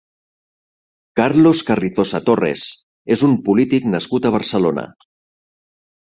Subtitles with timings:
[1.19, 2.63] Carlos Carrizosa Torres
[3.17, 4.87] és un polític nascut a Barcelona.